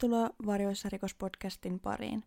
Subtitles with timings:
[0.00, 2.24] Tervetuloa Varjoissa rikospodcastin pariin.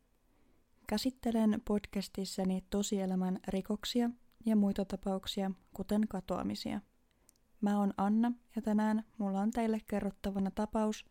[0.87, 4.09] Käsittelen podcastissani tosielämän rikoksia
[4.45, 6.81] ja muita tapauksia, kuten katoamisia.
[7.61, 11.05] Mä oon Anna ja tänään mulla on teille kerrottavana tapaus,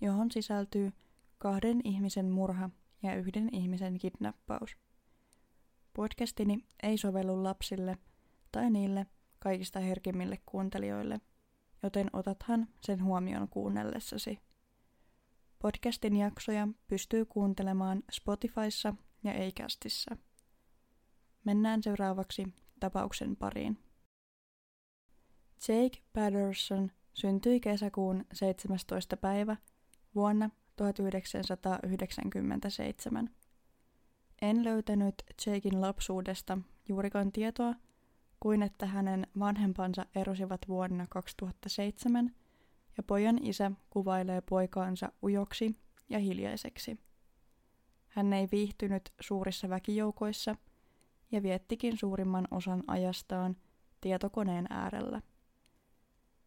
[0.00, 0.92] johon sisältyy
[1.38, 2.70] kahden ihmisen murha
[3.02, 4.76] ja yhden ihmisen kidnappaus.
[5.94, 7.98] Podcastini ei sovellu lapsille
[8.52, 9.06] tai niille
[9.38, 11.20] kaikista herkimmille kuuntelijoille,
[11.82, 14.45] joten otathan sen huomioon kuunnellessasi.
[15.58, 20.16] Podcastin jaksoja pystyy kuuntelemaan Spotifyssa ja Acastissa.
[21.44, 23.78] Mennään seuraavaksi tapauksen pariin.
[25.68, 29.16] Jake Patterson syntyi kesäkuun 17.
[29.16, 29.56] päivä
[30.14, 33.30] vuonna 1997.
[34.42, 35.14] En löytänyt
[35.46, 37.74] Jakein lapsuudesta juurikaan tietoa,
[38.40, 42.34] kuin että hänen vanhempansa erosivat vuonna 2007
[42.96, 45.76] ja pojan isä kuvailee poikaansa ujoksi
[46.08, 46.98] ja hiljaiseksi.
[48.08, 50.56] Hän ei viihtynyt suurissa väkijoukoissa
[51.32, 53.56] ja viettikin suurimman osan ajastaan
[54.00, 55.22] tietokoneen äärellä.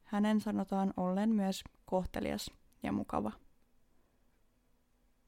[0.04, 2.52] Hänen sanotaan ollen myös kohtelias
[2.84, 3.32] ja mukava.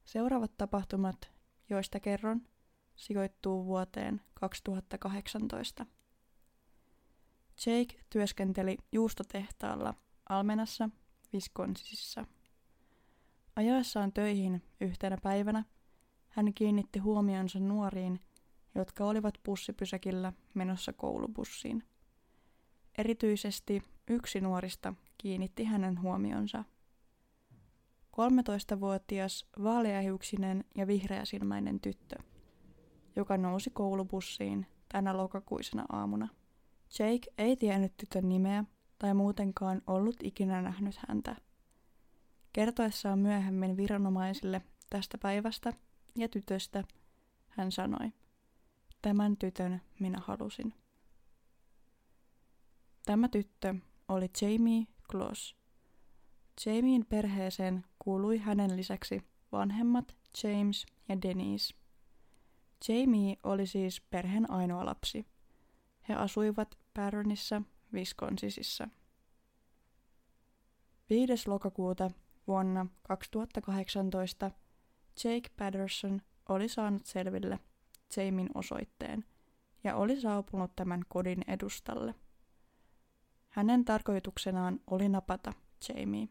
[0.04, 1.30] Seuraavat tapahtumat,
[1.70, 2.42] joista kerron,
[2.96, 5.86] sijoittuu vuoteen 2018.
[7.66, 9.94] Jake työskenteli juustotehtaalla
[10.28, 10.90] Almenassa,
[11.34, 12.24] Wisconsinissa.
[13.56, 15.64] Ajaessaan töihin yhtenä päivänä
[16.28, 18.20] hän kiinnitti huomionsa nuoriin,
[18.74, 21.84] jotka olivat bussipysäkillä menossa koulubussiin.
[22.98, 26.64] Erityisesti yksi nuorista kiinnitti hänen huomionsa.
[28.16, 32.16] 13-vuotias vaaleahiuksinen ja vihreäsilmäinen tyttö,
[33.16, 36.28] joka nousi koulubussiin tänä lokakuisena aamuna.
[36.98, 38.64] Jake ei tiennyt tytön nimeä
[39.02, 41.36] tai muutenkaan ollut ikinä nähnyt häntä.
[42.52, 45.72] Kertoessaan myöhemmin viranomaisille tästä päivästä
[46.16, 46.84] ja tytöstä,
[47.48, 48.12] hän sanoi,
[49.02, 50.74] tämän tytön minä halusin.
[53.06, 53.74] Tämä tyttö
[54.08, 55.56] oli Jamie Kloss.
[56.66, 61.74] Jamien perheeseen kuului hänen lisäksi vanhemmat James ja Denise.
[62.88, 65.26] Jamie oli siis perheen ainoa lapsi.
[66.08, 67.62] He asuivat Barronissa,
[67.94, 68.88] Wisconsinissa.
[71.10, 71.48] 5.
[71.50, 72.10] lokakuuta
[72.46, 74.50] vuonna 2018
[75.24, 77.58] Jake Patterson oli saanut selville
[78.16, 79.24] Jamin osoitteen
[79.84, 82.14] ja oli saapunut tämän kodin edustalle.
[83.48, 85.52] Hänen tarkoituksenaan oli napata
[85.88, 86.28] Jamie.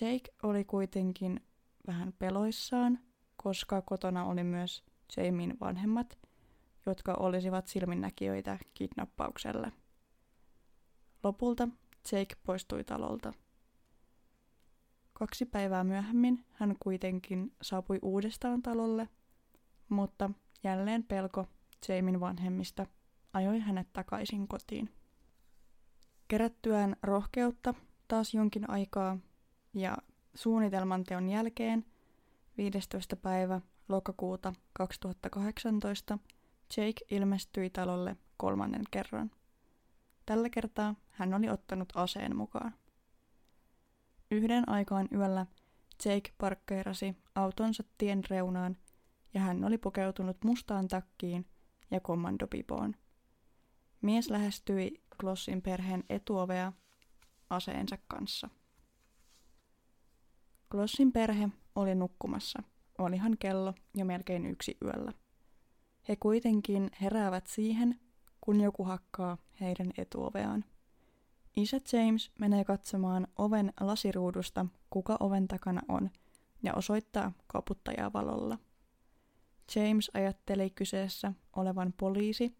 [0.00, 1.40] Jake oli kuitenkin
[1.86, 2.98] vähän peloissaan,
[3.36, 4.84] koska kotona oli myös
[5.16, 6.18] Jamin vanhemmat,
[6.86, 9.72] jotka olisivat silminnäkijöitä kidnappaukselle.
[11.22, 11.68] Lopulta
[12.12, 13.32] Jake poistui talolta.
[15.12, 19.08] Kaksi päivää myöhemmin hän kuitenkin saapui uudestaan talolle,
[19.88, 20.30] mutta
[20.64, 21.46] jälleen pelko
[21.88, 22.86] Jamin vanhemmista
[23.32, 24.90] ajoi hänet takaisin kotiin.
[26.28, 27.74] Kerättyään rohkeutta
[28.08, 29.18] taas jonkin aikaa
[29.74, 29.96] ja
[30.34, 31.84] suunnitelman teon jälkeen
[32.56, 33.16] 15.
[33.16, 36.18] päivä lokakuuta 2018
[36.76, 39.30] Jake ilmestyi talolle kolmannen kerran.
[40.26, 42.74] Tällä kertaa hän oli ottanut aseen mukaan.
[44.30, 45.46] Yhden aikaan yöllä
[46.04, 48.76] Jake parkkeerasi autonsa tien reunaan
[49.34, 51.46] ja hän oli pukeutunut mustaan takkiin
[51.90, 52.94] ja kommandopipoon.
[54.02, 56.72] Mies lähestyi Glossin perheen etuovea
[57.50, 58.48] aseensa kanssa.
[60.70, 62.62] Glossin perhe oli nukkumassa.
[62.98, 65.12] Olihan kello jo melkein yksi yöllä.
[66.08, 68.00] He kuitenkin heräävät siihen,
[68.44, 70.64] kun joku hakkaa heidän etuoveaan.
[71.56, 76.10] Isä James menee katsomaan oven lasiruudusta, kuka oven takana on,
[76.62, 78.58] ja osoittaa koputtajaa valolla.
[79.76, 82.56] James ajatteli kyseessä olevan poliisi,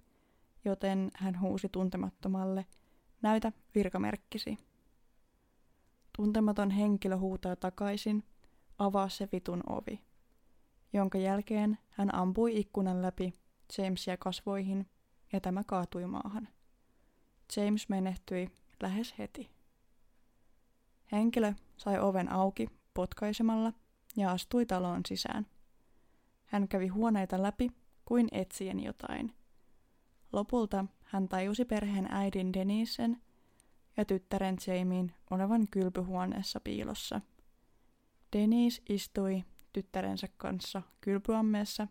[0.64, 2.66] joten hän huusi tuntemattomalle,
[3.22, 4.58] näytä virkamerkkisi.
[6.16, 8.24] Tuntematon henkilö huutaa takaisin,
[8.78, 10.00] avaa se vitun ovi,
[10.92, 13.32] jonka jälkeen hän ampui ikkunan läpi
[13.78, 14.86] Jamesia kasvoihin
[15.32, 16.48] ja tämä kaatui maahan.
[17.56, 18.50] James menehtyi
[18.82, 19.50] lähes heti.
[21.12, 23.72] Henkilö sai oven auki potkaisemalla
[24.16, 25.46] ja astui taloon sisään.
[26.44, 27.70] Hän kävi huoneita läpi
[28.04, 29.34] kuin etsien jotain.
[30.32, 33.22] Lopulta hän tajusi perheen äidin Denisen
[33.96, 37.20] ja tyttären Jamien olevan kylpyhuoneessa piilossa.
[38.32, 41.88] Denise istui tyttärensä kanssa kylpyammeessa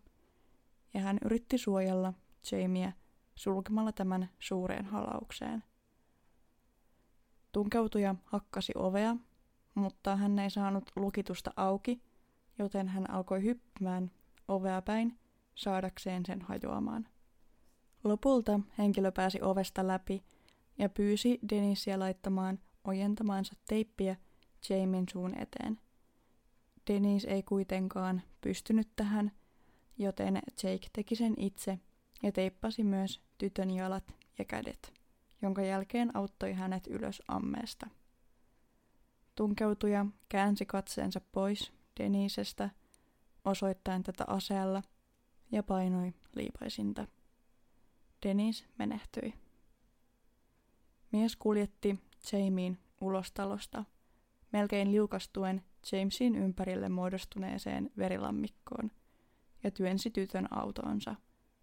[0.93, 2.13] ja hän yritti suojella
[2.51, 2.91] Jamia
[3.35, 5.63] sulkemalla tämän suureen halaukseen.
[7.51, 9.15] Tunkeutuja hakkasi ovea,
[9.75, 12.01] mutta hän ei saanut lukitusta auki,
[12.59, 14.11] joten hän alkoi hyppimään
[14.47, 15.19] ovea päin
[15.55, 17.07] saadakseen sen hajoamaan.
[18.03, 20.23] Lopulta henkilö pääsi ovesta läpi
[20.77, 24.15] ja pyysi Denisiä laittamaan ojentamaansa teippiä
[24.69, 25.79] Jamin suun eteen.
[26.87, 29.31] Denis ei kuitenkaan pystynyt tähän,
[29.97, 31.79] joten Jake teki sen itse
[32.23, 34.93] ja teippasi myös tytön jalat ja kädet,
[35.41, 37.87] jonka jälkeen auttoi hänet ylös ammeesta.
[39.35, 42.69] Tunkeutuja käänsi katseensa pois Denisestä,
[43.45, 44.81] osoittaen tätä aseella,
[45.51, 47.07] ja painoi liipaisinta.
[48.25, 49.33] Denis menehtyi.
[51.11, 51.99] Mies kuljetti
[52.31, 53.85] Jamien ulos talosta,
[54.51, 58.91] melkein liukastuen Jamesin ympärille muodostuneeseen verilammikkoon,
[59.63, 61.15] ja työnsi tytön autoonsa,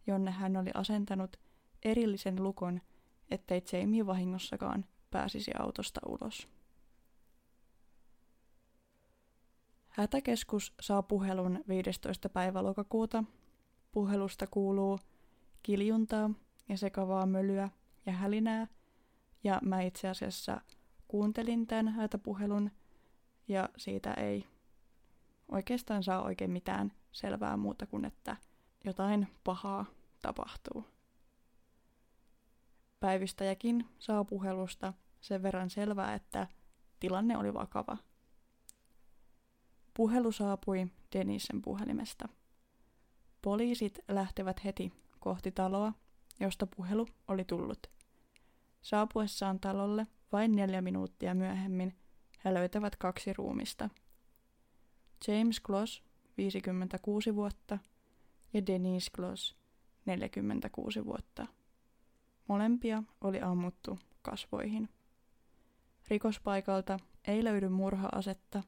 [0.09, 1.37] jonne hän oli asentanut
[1.85, 2.81] erillisen lukon,
[3.31, 6.49] ettei Jamie vahingossakaan pääsisi autosta ulos.
[9.89, 12.29] Hätäkeskus saa puhelun 15.
[12.29, 13.25] päivä lokakuuta.
[13.93, 14.99] Puhelusta kuuluu
[15.63, 16.31] kiljuntaa
[16.69, 17.69] ja sekavaa mölyä
[18.07, 18.67] ja hälinää.
[19.45, 20.61] Ja mä itse asiassa
[21.09, 22.71] kuuntelin tämän hätäpuhelun
[23.49, 24.47] ja siitä ei
[25.49, 28.37] oikeastaan saa oikein mitään selvää muuta kuin, että
[28.85, 29.87] jotain pahaa
[30.23, 30.85] tapahtuu.
[33.00, 36.47] Päivystäjäkin saa puhelusta sen verran selvää, että
[37.00, 37.97] tilanne oli vakava.
[39.94, 42.29] Puhelu saapui Denisen puhelimesta.
[43.43, 45.93] Poliisit lähtevät heti kohti taloa,
[46.41, 47.87] josta puhelu oli tullut.
[48.82, 51.97] Saapuessaan talolle vain neljä minuuttia myöhemmin
[52.44, 53.91] he löytävät kaksi ruumista.
[55.29, 56.03] James Kloss,
[56.37, 57.79] 56 vuotta,
[58.53, 59.56] ja Denise Kloss,
[60.09, 61.47] 46 vuotta.
[62.49, 64.89] Molempia oli ammuttu kasvoihin.
[66.09, 68.63] Rikospaikalta ei löydy murhaasetta,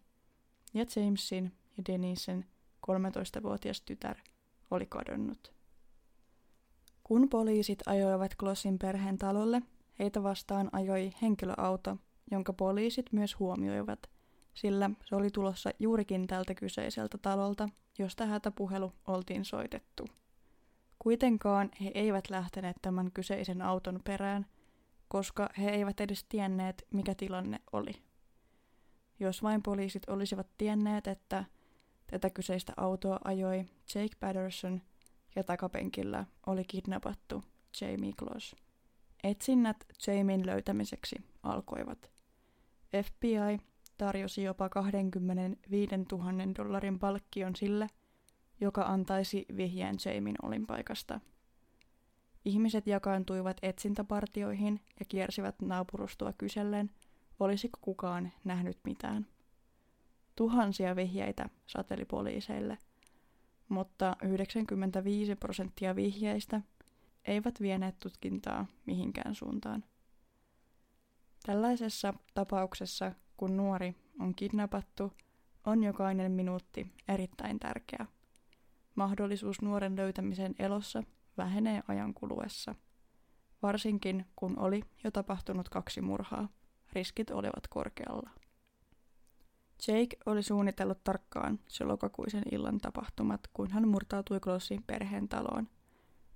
[0.74, 2.46] ja Jamesin ja Denisen
[2.86, 4.16] 13-vuotias tytär
[4.70, 5.52] oli kadonnut.
[7.04, 9.62] Kun poliisit ajoivat Klossin perheen talolle,
[9.98, 11.96] heitä vastaan ajoi henkilöauto,
[12.30, 14.10] jonka poliisit myös huomioivat,
[14.54, 20.06] sillä se oli tulossa juurikin tältä kyseiseltä talolta, josta hätäpuhelu oltiin soitettu.
[21.02, 24.46] Kuitenkaan he eivät lähteneet tämän kyseisen auton perään,
[25.08, 27.92] koska he eivät edes tienneet, mikä tilanne oli.
[29.20, 31.44] Jos vain poliisit olisivat tienneet, että
[32.06, 33.64] tätä kyseistä autoa ajoi
[33.94, 34.82] Jake Patterson
[35.36, 37.44] ja takapenkillä oli kidnappattu
[37.80, 38.56] Jamie Kloss.
[39.24, 39.76] Etsinnät
[40.06, 42.10] Jamien löytämiseksi alkoivat.
[43.04, 43.58] FBI
[43.98, 47.86] tarjosi jopa 25 000 dollarin palkkion sille,
[48.60, 51.20] joka antaisi vihjeen Jamien olinpaikasta.
[52.44, 56.90] Ihmiset jakaantuivat etsintäpartioihin ja kiersivät naapurustua kysellen,
[57.40, 59.26] olisiko kukaan nähnyt mitään.
[60.36, 62.78] Tuhansia vihjeitä sateli poliiseille,
[63.68, 66.60] mutta 95 prosenttia vihjeistä
[67.24, 69.84] eivät vieneet tutkintaa mihinkään suuntaan.
[71.46, 75.12] Tällaisessa tapauksessa, kun nuori on kidnappattu,
[75.66, 78.06] on jokainen minuutti erittäin tärkeä.
[78.94, 81.02] Mahdollisuus nuoren löytämiseen elossa
[81.36, 82.74] vähenee ajan kuluessa.
[83.62, 86.48] Varsinkin kun oli jo tapahtunut kaksi murhaa,
[86.92, 88.30] riskit olivat korkealla.
[89.88, 95.68] Jake oli suunnitellut tarkkaan se lokakuisen illan tapahtumat, kun hän murtautui Glossin perheen taloon,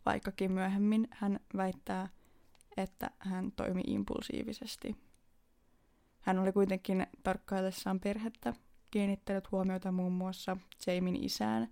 [0.07, 2.09] vaikkakin myöhemmin hän väittää,
[2.77, 4.97] että hän toimi impulsiivisesti.
[6.21, 8.55] Hän oli kuitenkin tarkkaillessaan perhettä
[8.91, 10.57] kiinnittänyt huomiota muun muassa
[10.87, 11.69] Jamin isään,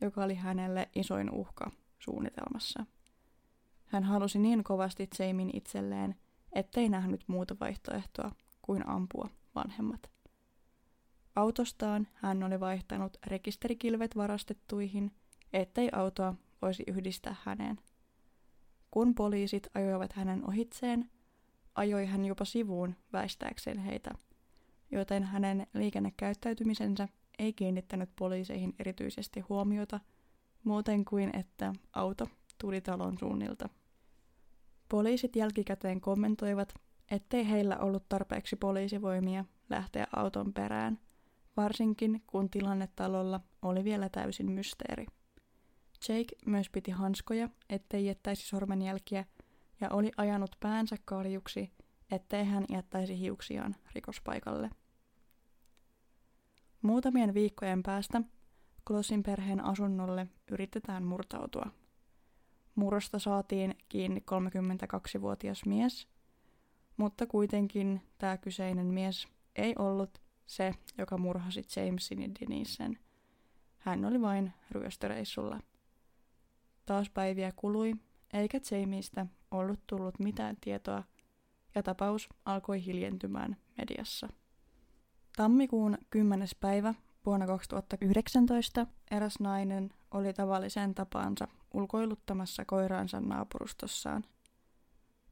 [0.00, 2.86] joka oli hänelle isoin uhka suunnitelmassa.
[3.86, 6.14] Hän halusi niin kovasti Jamin itselleen,
[6.52, 10.10] ettei nähnyt muuta vaihtoehtoa kuin ampua vanhemmat.
[11.36, 15.12] Autostaan hän oli vaihtanut rekisterikilvet varastettuihin,
[15.52, 17.80] ettei autoa voisi yhdistää häneen.
[18.90, 21.10] Kun poliisit ajoivat hänen ohitseen,
[21.74, 24.10] ajoi hän jopa sivuun väistääkseen heitä,
[24.90, 27.08] joten hänen liikennekäyttäytymisensä
[27.40, 30.00] ei kiinnittänyt poliiseihin erityisesti huomiota,
[30.64, 32.28] muuten kuin että auto
[32.58, 33.68] tuli talon suunnilta.
[34.88, 36.74] Poliisit jälkikäteen kommentoivat,
[37.10, 40.98] ettei heillä ollut tarpeeksi poliisivoimia lähteä auton perään,
[41.56, 45.06] varsinkin kun tilanne talolla oli vielä täysin mysteeri.
[46.08, 49.24] Jake myös piti hanskoja, ettei jättäisi sormenjälkiä,
[49.80, 51.70] ja oli ajanut päänsä kaljuksi,
[52.10, 54.70] ettei hän jättäisi hiuksiaan rikospaikalle.
[56.82, 58.22] Muutamien viikkojen päästä
[58.86, 61.66] Klossin perheen asunnolle yritetään murtautua.
[62.74, 66.08] Murrosta saatiin kiinni 32-vuotias mies,
[66.96, 72.98] mutta kuitenkin tämä kyseinen mies ei ollut se, joka murhasi Jamesin ja Denisen.
[73.78, 75.60] Hän oli vain ryöstöreissulla.
[76.86, 77.94] Taas päiviä kului,
[78.32, 81.02] eikä Jamiestä ollut tullut mitään tietoa,
[81.74, 84.28] ja tapaus alkoi hiljentymään mediassa.
[85.36, 86.48] Tammikuun 10.
[86.60, 86.94] päivä
[87.26, 94.24] vuonna 2019 eräs nainen oli tavallisen tapaansa ulkoiluttamassa koiraansa naapurustossaan.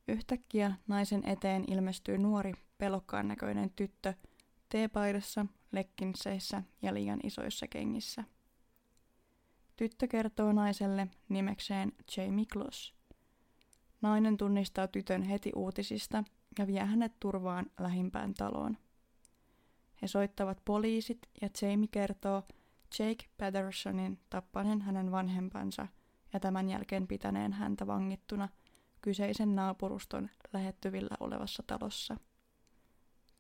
[0.09, 4.15] Yhtäkkiä naisen eteen ilmestyi nuori pelokkaan näköinen tyttö
[4.69, 8.25] teepaidassa, lekkinseissä ja liian isoissa kengissä.
[9.77, 12.95] Tyttö kertoo naiselle nimekseen Jamie Kloss.
[14.03, 16.25] Nainen tunnistaa tytön heti uutisista
[16.59, 18.77] ja vie hänet turvaan lähimpään taloon.
[20.03, 22.43] He soittavat poliisit ja Jamie kertoo
[22.99, 25.87] Jake Pattersonin tappaneen hänen vanhempansa
[26.33, 28.49] ja tämän jälkeen pitäneen häntä vangittuna
[29.01, 32.17] kyseisen naapuruston lähettyvillä olevassa talossa.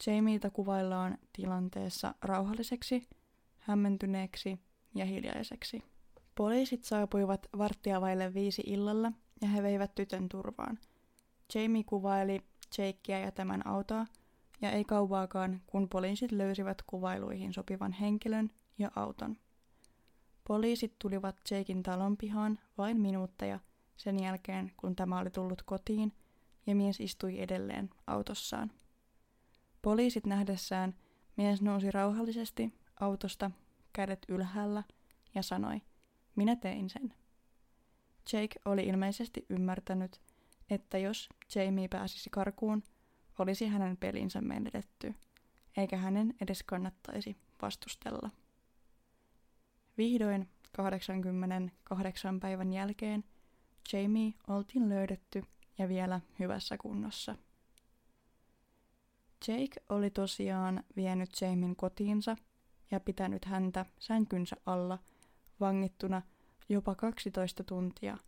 [0.07, 3.09] Jamieta kuvaillaan tilanteessa rauhalliseksi,
[3.59, 4.59] hämmentyneeksi
[4.95, 5.83] ja hiljaiseksi.
[6.35, 9.12] Poliisit saapuivat varttia vaille viisi illalla
[9.43, 10.79] ja he veivät tytön turvaan.
[11.55, 12.41] Jamie kuvaili
[12.79, 14.07] Jakea ja tämän autoa,
[14.61, 19.37] ja ei kauaakaan, kun poliisit löysivät kuvailuihin sopivan henkilön ja auton.
[20.47, 23.61] Poliisit tulivat Jakein talon pihaan vain minuutteja
[23.97, 26.12] sen jälkeen, kun tämä oli tullut kotiin,
[26.67, 28.71] ja mies istui edelleen autossaan.
[29.83, 30.95] Poliisit nähdessään
[31.37, 33.50] mies nousi rauhallisesti autosta,
[33.93, 34.83] kädet ylhäällä,
[35.35, 35.83] ja sanoi,
[36.37, 37.15] minä tein sen.
[38.33, 40.21] Jake oli ilmeisesti ymmärtänyt,
[40.71, 42.83] että jos Jamie pääsisi karkuun,
[43.38, 45.14] olisi hänen pelinsä menetetty,
[45.76, 48.30] eikä hänen edes kannattaisi vastustella.
[49.99, 53.25] Vihdoin 88 päivän jälkeen
[53.92, 55.42] Jamie oltiin löydetty
[55.78, 57.37] ja vielä hyvässä kunnossa.
[59.49, 62.37] Jake oli tosiaan vienyt Jamien kotiinsa
[62.90, 64.99] ja pitänyt häntä sänkynsä alla
[65.61, 66.23] vangittuna
[66.68, 68.18] jopa 12 tuntia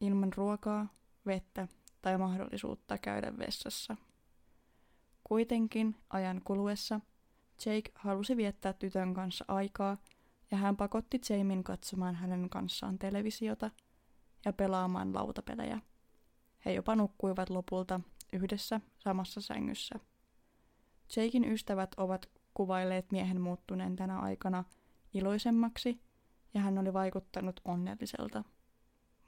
[0.00, 0.86] ilman ruokaa,
[1.26, 1.68] vettä
[2.02, 3.96] tai mahdollisuutta käydä vessassa.
[5.30, 7.00] Kuitenkin ajan kuluessa
[7.66, 9.98] Jake halusi viettää tytön kanssa aikaa
[10.50, 13.70] ja hän pakotti Jamin katsomaan hänen kanssaan televisiota
[14.44, 15.80] ja pelaamaan lautapelejä.
[16.64, 18.00] He jopa nukkuivat lopulta
[18.32, 19.94] yhdessä samassa sängyssä.
[21.16, 24.64] Jakein ystävät ovat kuvailleet miehen muuttuneen tänä aikana
[25.14, 26.00] iloisemmaksi
[26.54, 28.44] ja hän oli vaikuttanut onnelliselta.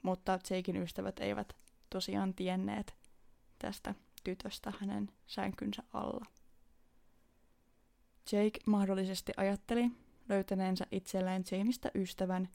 [0.01, 1.55] Mutta Jakein ystävät eivät
[1.89, 2.95] tosiaan tienneet
[3.59, 6.25] tästä tytöstä hänen sänkynsä alla.
[8.31, 9.91] Jake mahdollisesti ajatteli
[10.29, 12.49] löytäneensä itselleen Jamista ystävän,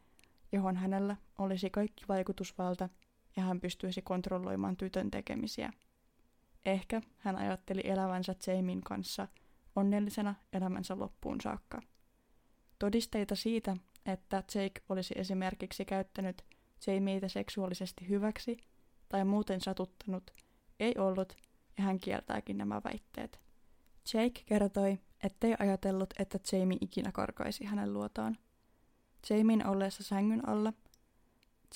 [0.52, 2.88] johon hänellä olisi kaikki vaikutusvalta
[3.36, 5.72] ja hän pystyisi kontrolloimaan tytön tekemisiä.
[6.64, 9.28] Ehkä hän ajatteli elävänsä Jamin kanssa
[9.76, 11.82] onnellisena elämänsä loppuun saakka.
[12.78, 16.44] Todisteita siitä, että Jake olisi esimerkiksi käyttänyt
[16.86, 18.56] Jamieitä seksuaalisesti hyväksi
[19.08, 20.30] tai muuten satuttanut,
[20.80, 21.36] ei ollut,
[21.78, 23.40] ja hän kieltääkin nämä väitteet.
[24.14, 28.38] Jake kertoi, ettei ajatellut, että Jamie ikinä karkaisi hänen luotaan.
[29.30, 30.72] Jamien ollessa sängyn alla,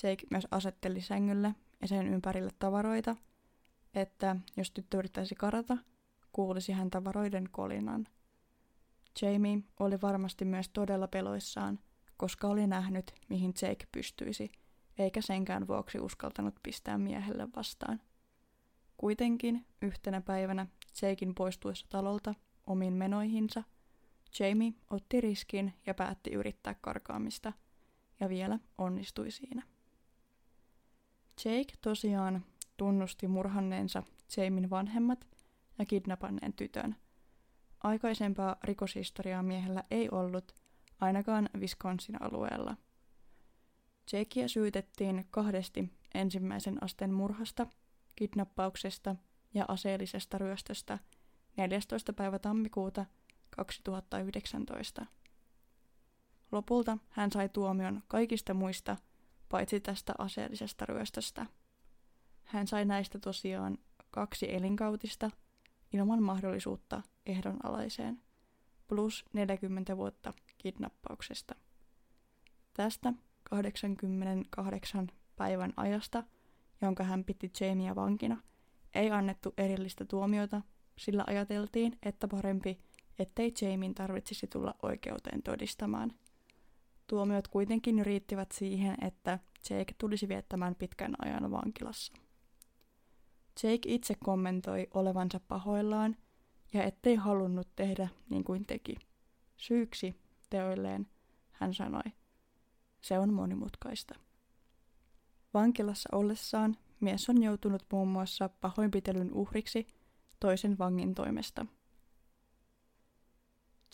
[0.02, 3.16] Jake myös asetteli sängylle ja sen ympärille tavaroita,
[3.94, 5.78] että jos tyttö yrittäisi karata,
[6.32, 8.06] kuulisi hän tavaroiden kolinan.
[9.22, 11.78] Jamie oli varmasti myös todella peloissaan,
[12.16, 14.52] koska oli nähnyt, mihin Jake pystyisi,
[14.98, 18.00] eikä senkään vuoksi uskaltanut pistää miehelle vastaan.
[18.96, 20.66] Kuitenkin yhtenä päivänä
[21.02, 22.34] Jakein poistuessa talolta
[22.66, 23.62] omiin menoihinsa,
[24.38, 27.52] Jamie otti riskin ja päätti yrittää karkaamista,
[28.20, 29.62] ja vielä onnistui siinä.
[31.44, 32.44] Jake tosiaan
[32.76, 34.02] tunnusti murhanneensa
[34.36, 35.26] Jamin vanhemmat
[35.78, 36.96] ja kidnapanneen tytön.
[37.82, 40.54] Aikaisempaa rikoshistoriaa miehellä ei ollut,
[41.00, 42.76] ainakaan Wisconsin alueella.
[44.12, 47.66] Jakea syytettiin kahdesti ensimmäisen asteen murhasta,
[48.16, 49.16] kidnappauksesta
[49.54, 50.98] ja aseellisesta ryöstöstä–
[51.56, 52.12] 14.
[52.12, 53.06] päivä tammikuuta
[53.50, 55.06] 2019.
[56.52, 58.96] Lopulta hän sai tuomion kaikista muista,
[59.48, 61.46] paitsi tästä aseellisesta ryöstöstä.
[62.44, 63.78] Hän sai näistä tosiaan
[64.10, 65.30] kaksi elinkautista
[65.92, 68.22] ilman mahdollisuutta ehdonalaiseen,
[68.88, 71.54] plus 40 vuotta kidnappauksesta.
[72.74, 76.22] Tästä 88 päivän ajasta,
[76.82, 78.42] jonka hän piti Jamia vankina,
[78.94, 80.62] ei annettu erillistä tuomiota
[80.98, 82.78] sillä ajateltiin, että parempi,
[83.18, 86.12] ettei Jamin tarvitsisi tulla oikeuteen todistamaan.
[87.06, 89.38] Tuomiot kuitenkin riittivät siihen, että
[89.70, 92.12] Jake tulisi viettämään pitkän ajan vankilassa.
[93.62, 96.16] Jake itse kommentoi olevansa pahoillaan
[96.72, 98.96] ja ettei halunnut tehdä niin kuin teki.
[99.56, 100.14] Syyksi
[100.50, 101.06] teoilleen
[101.50, 102.02] hän sanoi,
[103.00, 104.14] se on monimutkaista.
[105.54, 109.86] Vankilassa ollessaan mies on joutunut muun muassa pahoinpitelyn uhriksi
[110.40, 111.66] toisen vangin toimesta.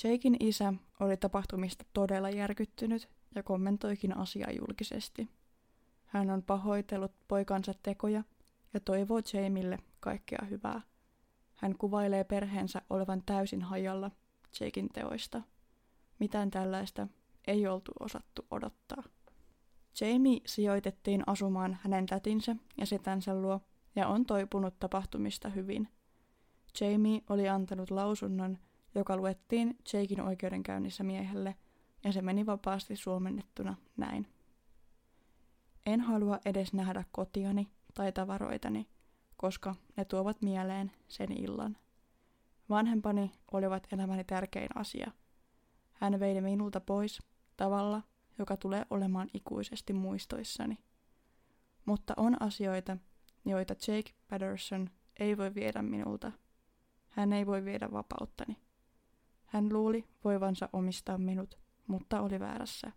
[0.05, 5.29] Jakein isä oli tapahtumista todella järkyttynyt ja kommentoikin asiaa julkisesti.
[6.07, 8.25] Hän on pahoitellut poikansa tekoja
[8.75, 10.81] ja toivoo Jamille kaikkea hyvää.
[11.55, 14.11] Hän kuvailee perheensä olevan täysin hajalla
[14.61, 15.43] Jakein teoista.
[16.19, 17.09] Mitään tällaista
[17.47, 19.03] ei oltu osattu odottaa.
[20.01, 23.61] Jamie sijoitettiin asumaan hänen tätinsä ja setänsä luo
[23.97, 25.89] ja on toipunut tapahtumista hyvin.
[26.81, 28.59] Jamie oli antanut lausunnon,
[28.95, 31.55] joka luettiin Jakein oikeudenkäynnissä miehelle,
[32.05, 34.27] ja se meni vapaasti suomennettuna näin.
[35.87, 38.89] En halua edes nähdä kotiani tai tavaroitani,
[39.37, 41.77] koska ne tuovat mieleen sen illan.
[42.69, 45.11] Vanhempani olivat elämäni tärkein asia.
[45.93, 47.23] Hän vei minulta pois
[47.57, 48.03] tavalla,
[48.39, 50.79] joka tulee olemaan ikuisesti muistoissani.
[51.85, 52.97] Mutta on asioita,
[53.45, 54.91] joita Jake Patterson
[55.21, 56.33] ei voi viedä minulta.
[57.09, 58.57] Hän ei voi viedä vapauttani.
[59.47, 62.93] Hän luuli voivansa omistaa minut, mutta oli väärässä.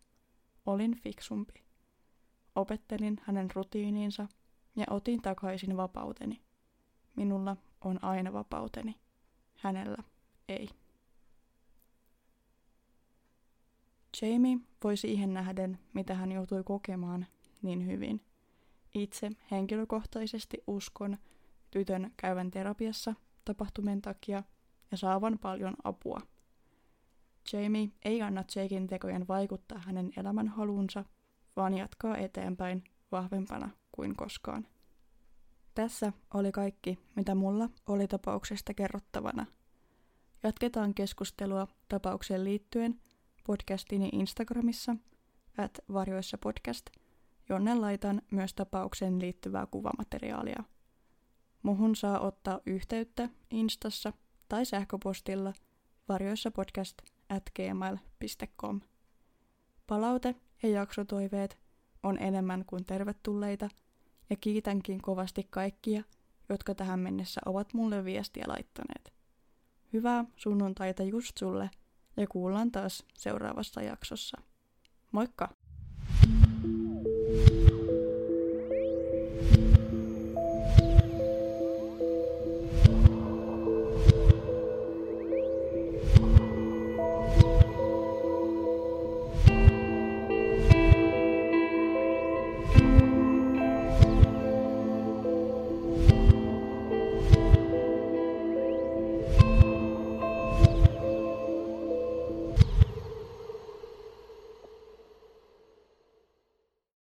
[0.66, 1.54] Olin fiksumpi.
[2.56, 4.28] Opettelin hänen rutiiniinsa
[4.76, 6.42] ja otin takaisin vapauteni.
[7.16, 8.96] Minulla on aina vapauteni.
[9.54, 10.04] Hänellä
[10.48, 10.70] ei.
[14.22, 17.25] Jamie voi siihen nähden, mitä hän joutui kokemaan,
[17.62, 18.22] niin hyvin.
[18.94, 21.18] Itse henkilökohtaisesti uskon
[21.72, 24.44] tytön käyvän terapiassa tapahtumien takia
[24.92, 26.22] ja saavan paljon apua.
[27.53, 31.05] Jamie ei anna Jakein tekojen vaikuttaa hänen elämänhalunsa,
[31.55, 34.68] vaan jatkaa eteenpäin vahvempana kuin koskaan.
[35.75, 39.46] Tässä oli kaikki, mitä mulla oli tapauksesta kerrottavana.
[40.44, 42.96] Jatketaan keskustelua tapaukseen liittyen–
[43.44, 44.96] podcastini Instagramissa,
[45.58, 46.86] at varjoissa podcast,
[47.50, 50.64] jonne laitan myös tapaukseen liittyvää kuvamateriaalia.
[51.64, 54.14] Muhun saa ottaa yhteyttä Instassa
[54.50, 55.54] tai sähköpostilla
[56.10, 56.98] varjoissapodcast
[57.30, 58.82] at gmail.com.
[59.88, 61.58] Palaute ja jaksotoiveet
[62.04, 63.70] on enemmän kuin tervetulleita
[64.30, 66.04] ja kiitänkin kovasti kaikkia,
[66.50, 69.14] jotka tähän mennessä ovat mulle viestiä laittaneet.
[69.94, 71.70] Hyvää sunnuntaita just sulle–
[72.18, 74.38] ja kuullaan taas seuraavassa jaksossa.
[75.12, 75.50] Moikka!